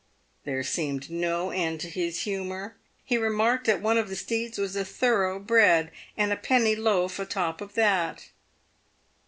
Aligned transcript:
There 0.45 0.63
seemed 0.63 1.11
no 1.11 1.51
end 1.51 1.79
to 1.81 1.87
his 1.87 2.21
humour. 2.23 2.75
He 3.05 3.19
remarked 3.19 3.67
that 3.67 3.83
one 3.83 3.99
of 3.99 4.09
the 4.09 4.15
steeds 4.15 4.57
was 4.57 4.75
a 4.75 4.83
thorough 4.83 5.37
bred 5.37 5.91
and 6.17 6.33
a 6.33 6.37
penny 6.37 6.75
loaf 6.75 7.19
a 7.19 7.25
top 7.27 7.61
of 7.61 7.75
that. 7.75 8.29